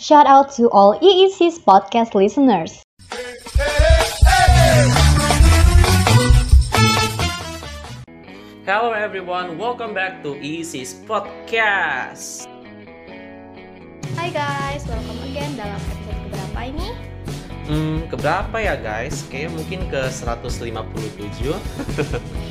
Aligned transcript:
Shout 0.00 0.26
out 0.26 0.52
to 0.56 0.70
all 0.70 0.98
EEC's 1.00 1.58
podcast 1.58 2.14
listeners. 2.14 2.82
Hello 8.64 8.94
everyone, 8.94 9.58
welcome 9.58 9.92
back 9.92 10.22
to 10.22 10.38
EEC's 10.38 10.94
podcast. 11.04 12.46
Hai 14.14 14.30
guys, 14.30 14.86
welcome 14.86 15.18
again 15.26 15.58
dalam 15.58 15.76
episode 15.76 16.20
keberapa 16.30 16.60
ini? 16.70 16.88
Hmm, 17.66 17.98
keberapa 18.06 18.56
ya 18.62 18.74
guys? 18.78 19.26
Kayaknya 19.28 19.50
mungkin 19.52 19.80
ke 19.90 20.02
157. 20.10 21.58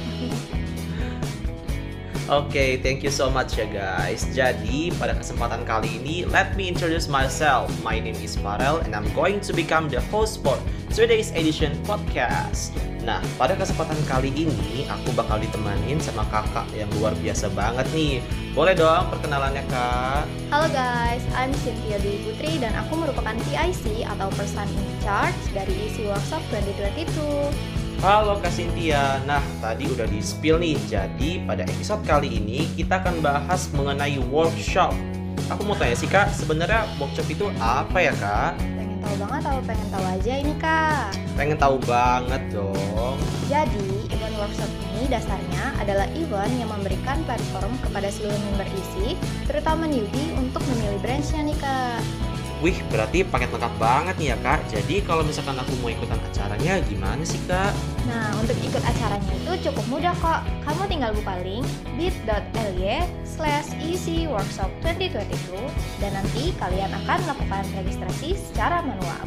Okay, 2.30 2.78
thank 2.78 3.02
you 3.02 3.10
so 3.10 3.26
much 3.26 3.58
ya 3.58 3.66
guys. 3.66 4.22
Jadi, 4.38 4.94
pada 5.02 5.18
kesempatan 5.18 5.66
kali 5.66 5.98
ini, 5.98 6.30
let 6.30 6.54
me 6.54 6.70
introduce 6.70 7.10
myself. 7.10 7.74
My 7.82 7.98
name 7.98 8.14
is 8.22 8.38
Farel 8.38 8.86
and 8.86 8.94
I'm 8.94 9.10
going 9.18 9.42
to 9.42 9.52
become 9.52 9.90
the 9.90 9.98
host 10.14 10.46
for 10.46 10.54
today's 10.94 11.34
edition 11.34 11.74
podcast. 11.90 12.70
Nah, 13.02 13.18
pada 13.34 13.58
kesempatan 13.58 13.98
kali 14.06 14.30
ini, 14.30 14.86
aku 14.86 15.10
bakal 15.18 15.42
ditemanin 15.42 15.98
sama 15.98 16.22
kakak 16.30 16.70
yang 16.78 16.86
luar 17.02 17.18
biasa 17.18 17.50
banget 17.58 17.90
nih. 17.98 18.22
Boleh 18.54 18.78
dong 18.78 19.10
perkenalannya 19.10 19.66
kak? 19.66 20.30
Halo 20.54 20.70
guys, 20.70 21.26
I'm 21.34 21.50
Cynthia 21.66 21.98
Dwi 21.98 22.30
Putri 22.30 22.62
dan 22.62 22.78
aku 22.78 23.10
merupakan 23.10 23.34
PIC 23.50 24.06
atau 24.06 24.30
Person 24.38 24.70
in 24.70 24.90
Charge 25.02 25.42
dari 25.58 25.74
Easy 25.82 26.06
Workshop 26.06 26.46
2022. 26.54 27.89
Halo 28.00 28.40
Kak 28.40 28.56
Cynthia, 28.56 29.20
nah 29.28 29.44
tadi 29.60 29.84
udah 29.92 30.08
di 30.08 30.24
spill 30.24 30.56
nih, 30.56 30.80
jadi 30.88 31.44
pada 31.44 31.68
episode 31.68 32.00
kali 32.08 32.32
ini 32.32 32.64
kita 32.80 33.04
akan 33.04 33.20
bahas 33.20 33.68
mengenai 33.76 34.16
workshop. 34.32 34.96
Aku 35.52 35.68
mau 35.68 35.76
tanya 35.76 36.00
sih 36.00 36.08
Kak, 36.08 36.32
sebenarnya 36.32 36.88
workshop 36.96 37.28
itu 37.28 37.52
apa 37.60 38.00
ya 38.00 38.16
Kak? 38.16 38.56
Pengen 38.56 39.04
tahu 39.04 39.16
banget 39.20 39.42
atau 39.44 39.64
pengen 39.68 39.88
tahu 39.92 40.06
aja 40.16 40.32
ini 40.32 40.54
Kak? 40.64 41.12
Pengen 41.36 41.58
tahu 41.60 41.76
banget 41.84 42.42
dong. 42.56 43.20
Jadi, 43.52 43.92
event 44.16 44.36
workshop 44.40 44.72
ini 44.96 45.04
dasarnya 45.12 45.64
adalah 45.84 46.08
event 46.16 46.54
yang 46.56 46.72
memberikan 46.72 47.20
platform 47.28 47.76
kepada 47.84 48.08
seluruh 48.16 48.40
member 48.48 48.70
isi, 48.80 49.20
terutama 49.44 49.84
newbie 49.92 50.32
untuk 50.40 50.64
memilih 50.72 51.04
branchnya 51.04 51.52
nih 51.52 51.58
Kak. 51.60 51.89
Wih, 52.60 52.76
berarti 52.92 53.24
paket 53.24 53.56
lengkap 53.56 53.74
banget 53.80 54.16
nih 54.20 54.36
ya 54.36 54.38
kak. 54.44 54.60
Jadi 54.68 55.00
kalau 55.08 55.24
misalkan 55.24 55.56
aku 55.56 55.72
mau 55.80 55.88
ikutan 55.88 56.20
acaranya, 56.20 56.84
gimana 56.84 57.24
sih 57.24 57.40
kak? 57.48 57.72
Nah, 58.04 58.36
untuk 58.36 58.60
ikut 58.60 58.84
acaranya 58.84 59.32
itu 59.32 59.72
cukup 59.72 59.86
mudah 59.88 60.12
kok. 60.20 60.44
Kamu 60.68 60.84
tinggal 60.92 61.16
buka 61.16 61.40
link 61.40 61.64
bit.ly 61.96 63.08
slash 63.24 63.72
easy 63.80 64.28
workshop 64.28 64.68
2022 64.84 65.24
dan 66.04 66.12
nanti 66.20 66.52
kalian 66.60 66.92
akan 67.00 67.20
melakukan 67.32 67.64
registrasi 67.80 68.36
secara 68.36 68.84
manual. 68.84 69.24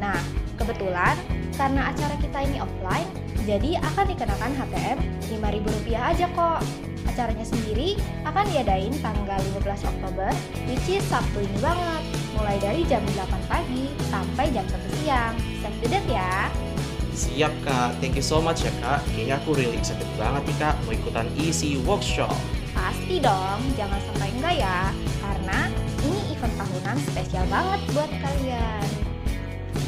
Nah, 0.00 0.16
kebetulan 0.56 1.20
karena 1.60 1.92
acara 1.92 2.16
kita 2.24 2.38
ini 2.40 2.56
offline, 2.56 3.04
jadi 3.44 3.76
akan 3.84 4.04
dikenakan 4.08 4.52
HTM 4.56 4.98
Rp5.000 5.28 5.86
aja 5.92 6.26
kok. 6.32 6.64
Acaranya 7.04 7.44
sendiri 7.44 8.00
akan 8.24 8.48
diadain 8.48 8.96
tanggal 9.04 9.36
15 9.60 9.92
Oktober, 9.92 10.32
which 10.64 10.88
is 10.88 11.04
Sabtu 11.04 11.44
ini 11.44 11.58
banget, 11.60 12.02
mulai 12.32 12.56
dari 12.64 12.80
jam 12.88 13.04
8 13.12 13.28
pagi 13.44 13.92
sampai 14.08 14.48
jam 14.56 14.64
1 14.64 15.04
siang. 15.04 15.36
Save 15.60 15.76
the 15.84 15.88
date 15.92 16.08
ya! 16.08 16.48
Siap 17.12 17.52
kak, 17.60 17.92
thank 18.00 18.16
you 18.16 18.24
so 18.24 18.40
much 18.40 18.64
ya 18.64 18.72
kak. 18.80 19.04
Kayaknya 19.12 19.36
aku 19.44 19.52
really 19.52 19.76
excited 19.76 20.08
banget 20.16 20.48
nih 20.48 20.56
kak 20.56 20.74
mau 20.88 20.96
ikutan 20.96 21.28
Easy 21.36 21.76
Workshop. 21.84 22.32
Pasti 22.72 23.20
dong, 23.20 23.60
jangan 23.76 24.00
sampai 24.08 24.32
enggak 24.32 24.54
ya, 24.64 24.88
karena 25.20 25.68
ini 26.08 26.32
event 26.32 26.54
tahunan 26.56 26.96
spesial 27.04 27.44
banget 27.52 27.80
buat 27.92 28.08
kalian. 28.24 29.09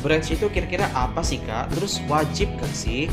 Branch 0.03 0.27
itu 0.27 0.51
kira-kira 0.51 0.91
apa 0.99 1.23
sih 1.23 1.39
kak? 1.47 1.71
Terus 1.79 2.03
wajib 2.11 2.51
gak 2.59 2.75
sih? 2.75 3.07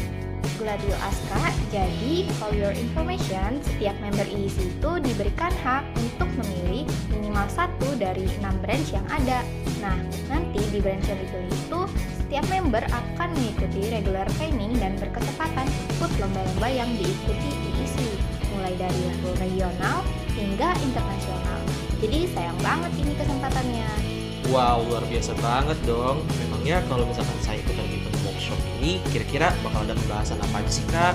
Gladio 0.57 0.95
Aska, 0.99 1.53
jadi 1.71 2.27
for 2.41 2.51
your 2.51 2.73
information, 2.75 3.63
setiap 3.63 3.95
member 4.03 4.25
EEC 4.27 4.73
itu 4.75 4.91
diberikan 5.05 5.53
hak 5.63 5.87
untuk 5.95 6.27
memilih 6.35 6.83
minimal 7.13 7.47
satu 7.47 7.95
dari 7.95 8.27
enam 8.41 8.57
branch 8.59 8.91
yang 8.91 9.05
ada. 9.07 9.45
Nah, 9.79 9.95
nanti 10.27 10.59
di 10.73 10.83
branch 10.83 11.07
yang 11.07 11.19
dipilih 11.21 11.53
itu, 11.53 11.81
setiap 12.19 12.45
member 12.51 12.83
akan 12.91 13.29
mengikuti 13.37 13.87
regular 13.87 14.27
training 14.35 14.75
dan 14.81 14.99
berkesempatan 14.99 15.67
ikut 15.95 16.11
lomba-lomba 16.19 16.67
yang 16.67 16.91
diikuti 16.99 17.51
EEC, 17.79 17.97
mulai 18.51 18.75
dari 18.75 18.99
level 19.15 19.35
regional 19.39 20.03
hingga 20.35 20.75
internasional. 20.83 21.59
Jadi 22.03 22.19
sayang 22.35 22.59
banget 22.59 22.91
ini 22.99 23.13
kesempatannya. 23.15 24.18
Wow, 24.49 24.81
luar 24.89 25.05
biasa 25.05 25.37
banget 25.45 25.77
dong. 25.85 26.25
Memangnya 26.41 26.81
kalau 26.89 27.05
misalkan 27.05 27.37
saya 27.45 27.61
ikutan 27.61 27.85
event 27.85 28.17
workshop 28.25 28.57
ini, 28.81 28.97
kira-kira 29.13 29.53
bakal 29.61 29.85
ada 29.85 29.93
pembahasan 29.93 30.41
apa 30.41 30.65
sih, 30.65 30.81
Kak? 30.89 31.13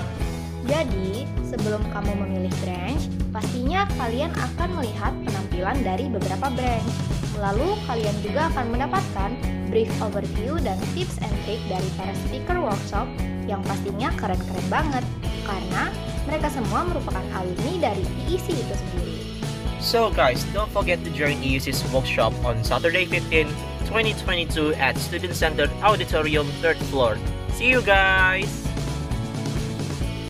Jadi, 0.63 1.27
sebelum 1.43 1.83
kamu 1.91 2.15
memilih 2.15 2.53
branch, 2.63 3.11
pastinya 3.35 3.83
kalian 3.99 4.31
akan 4.31 4.79
melihat 4.79 5.11
penampilan 5.27 5.77
dari 5.83 6.07
beberapa 6.07 6.47
branch. 6.47 6.95
Lalu, 7.35 7.75
kalian 7.83 8.15
juga 8.23 8.47
akan 8.55 8.65
mendapatkan 8.71 9.29
brief 9.67 9.91
overview 9.99 10.55
dan 10.63 10.79
tips 10.95 11.19
and 11.19 11.35
trick 11.43 11.59
dari 11.67 11.89
para 11.99 12.15
speaker 12.23 12.55
workshop 12.63 13.03
yang 13.51 13.59
pastinya 13.67 14.15
keren-keren 14.15 14.67
banget, 14.71 15.03
karena 15.43 15.91
mereka 16.23 16.47
semua 16.55 16.87
merupakan 16.87 17.25
alumni 17.35 17.91
dari 17.91 18.03
EEC 18.31 18.47
itu 18.55 18.75
sendiri. 18.79 19.34
So 19.85 20.09
guys, 20.09 20.43
don't 20.45 20.71
forget 20.71 21.03
to 21.03 21.11
join 21.11 21.37
EUC's 21.45 21.85
workshop 21.93 22.33
on 22.43 22.63
Saturday 22.63 23.05
15, 23.05 23.45
2022 23.85 24.73
at 24.73 24.97
Student 24.97 25.35
Center 25.35 25.69
Auditorium 25.83 26.47
3rd 26.59 26.81
floor. 26.89 27.17
See 27.53 27.69
you 27.69 27.83
guys! 27.83 28.64